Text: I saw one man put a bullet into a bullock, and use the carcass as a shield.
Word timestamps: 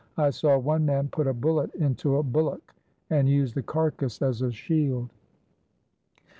I 0.17 0.31
saw 0.31 0.57
one 0.57 0.83
man 0.87 1.09
put 1.09 1.27
a 1.27 1.33
bullet 1.35 1.75
into 1.75 2.17
a 2.17 2.23
bullock, 2.23 2.73
and 3.11 3.29
use 3.29 3.53
the 3.53 3.61
carcass 3.61 4.19
as 4.23 4.41
a 4.41 4.51
shield. 4.51 5.11